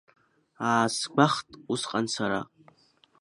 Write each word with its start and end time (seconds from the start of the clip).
Аасгәахәт 0.69 1.49
усҟан 1.73 2.05
сара. 2.13 2.39